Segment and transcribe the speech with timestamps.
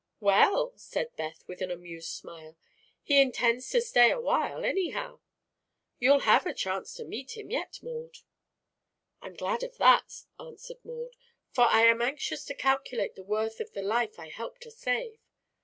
[0.19, 2.57] "Well," said Beth, with an amused smile,
[3.03, 5.19] "he intends to stay a while, anyhow.
[5.99, 8.17] You'll have a chance to meet him yet, Maud."
[9.21, 11.15] "I'm glad of that," answered Maud,
[11.51, 15.19] "for I am anxious to calculate the worth of the life I helped to save.